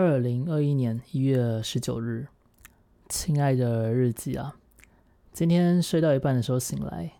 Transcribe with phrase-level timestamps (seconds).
[0.00, 2.28] 二零二一年一月十九日，
[3.08, 4.54] 亲爱的日记啊，
[5.32, 7.14] 今天睡到一半的时候醒来，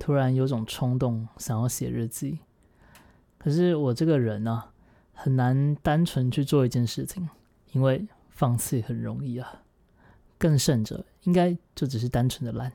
[0.00, 2.40] 突然有种冲动想要写日记。
[3.38, 4.64] 可是我这个人呢，
[5.12, 7.28] 很难单纯去做一件事情，
[7.70, 9.62] 因为放弃很容易啊。
[10.36, 12.72] 更甚者，应该就只是单纯的懒。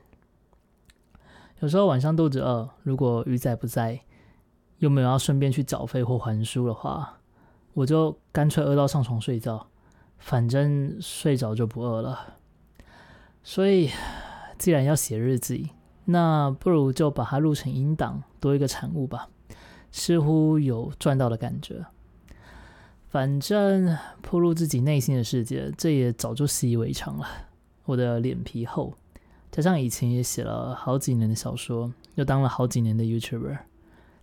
[1.58, 4.00] 有时候晚上肚子饿，如果鱼仔不在，
[4.78, 7.17] 又没有要顺便去缴费或还书的话，
[7.74, 9.66] 我就干脆饿到上床睡觉，
[10.18, 12.34] 反正睡着就不饿了。
[13.42, 13.90] 所以，
[14.58, 15.70] 既然要写日记，
[16.06, 19.28] 那不如就把它录成音档，多一个产物吧。
[19.90, 21.86] 似乎有赚到的感觉。
[23.08, 27.26] 反正铺露自己内心的世界，这也早就习以为常了。
[27.86, 28.92] 我的脸皮厚。
[29.50, 33.58] 加上以前也写了好几年的小说，又当了好几年的 YouTuber，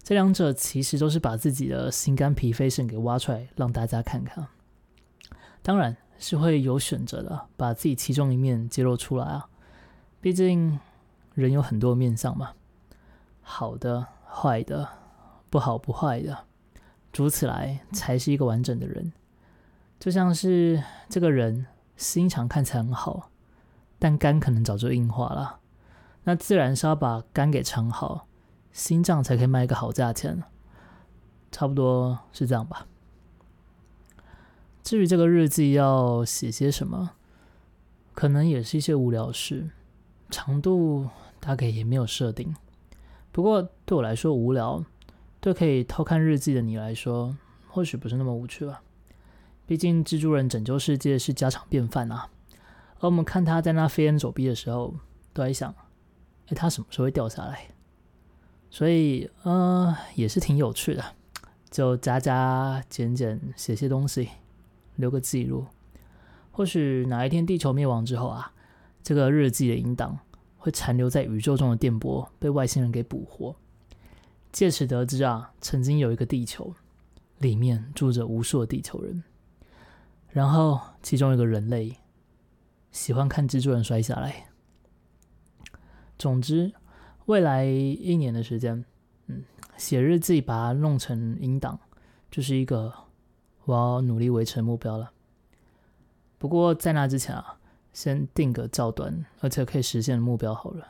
[0.05, 4.45] 这两者其实都是把自己的心肝脾肺肾给挖出来让大家看看。
[5.63, 9.49] 当然是会有选择的，把自己其中一面揭露出来啊。
[10.21, 10.79] 毕竟
[11.33, 12.51] 人有很多面相嘛，
[13.41, 14.87] 好的、坏的、
[15.49, 16.37] 不好不坏的，
[17.15, 19.11] 如此来才是一个完整的人。
[19.99, 21.65] 就像是这个人
[21.97, 23.31] 心肠看起来很好。
[23.97, 25.61] 但肝可能早就硬化了，
[26.25, 28.27] 那自然是要把肝给藏好，
[28.75, 30.43] 心脏才可以卖一个好价钱，
[31.49, 32.85] 差不多是这样吧。
[34.83, 37.11] 至于这个日记要写些什么，
[38.13, 39.69] 可能也是一些无聊事，
[40.29, 41.07] 长度
[41.39, 42.53] 大概也没有设定。
[43.31, 44.83] 不过对我来说无聊，
[45.39, 47.37] 对可以偷看日记的你来说，
[47.69, 48.83] 或许不是那么无趣吧。
[49.65, 52.27] 毕竟蜘蛛人拯救世界是家常便饭啊。
[52.99, 54.95] 而我们看他在那飞檐走壁的时候，
[55.31, 55.73] 都在想：
[56.47, 57.69] 哎，他什么时候会掉下来？
[58.75, 61.15] 所以，呃，也是挺有趣的，
[61.71, 64.27] 就加加减减写些东西，
[64.97, 65.65] 留个记录。
[66.51, 68.51] 或许哪一天地球灭亡之后啊，
[69.01, 70.19] 这个日记的音档
[70.57, 73.55] 会残留在宇宙中的电波被外星人给捕获，
[74.51, 76.73] 借此得知啊，曾经有一个地球，
[77.37, 79.23] 里面住着无数的地球人，
[80.27, 81.95] 然后其中一个人类。
[82.91, 84.47] 喜欢看蜘蛛人摔下来。
[86.19, 86.73] 总之，
[87.25, 88.85] 未来一年的时间，
[89.27, 89.43] 嗯，
[89.77, 91.79] 写日记把它弄成音档，
[92.29, 92.93] 就是一个
[93.65, 95.11] 我要努力维持的目标了。
[96.37, 97.57] 不过在那之前啊，
[97.91, 100.87] 先定个较短而且可以实现的目标好了。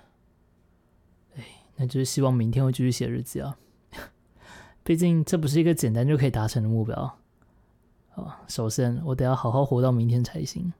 [1.37, 1.43] 哎，
[1.77, 3.57] 那就是希望明天会继续写日记啊。
[4.83, 7.17] 毕竟这不是一个简单就可以达成的目标。
[8.15, 10.73] 啊，首先我得要好好活到明天才行。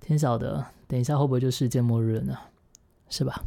[0.00, 2.38] 天晓得，等一下会不会就世界末日了呢？
[3.08, 3.42] 是吧？